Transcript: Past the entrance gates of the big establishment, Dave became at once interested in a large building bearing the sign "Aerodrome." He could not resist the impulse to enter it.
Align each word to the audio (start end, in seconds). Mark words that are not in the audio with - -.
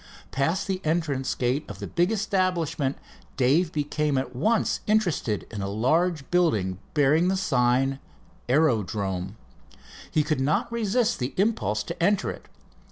Past 0.31 0.65
the 0.65 0.81
entrance 0.83 1.35
gates 1.35 1.69
of 1.69 1.77
the 1.77 1.85
big 1.85 2.11
establishment, 2.11 2.97
Dave 3.37 3.71
became 3.71 4.17
at 4.17 4.35
once 4.35 4.79
interested 4.87 5.45
in 5.51 5.61
a 5.61 5.67
large 5.69 6.31
building 6.31 6.79
bearing 6.95 7.27
the 7.27 7.37
sign 7.37 7.99
"Aerodrome." 8.49 9.35
He 10.09 10.23
could 10.23 10.41
not 10.41 10.71
resist 10.71 11.19
the 11.19 11.35
impulse 11.37 11.83
to 11.83 12.01
enter 12.03 12.31
it. 12.31 12.47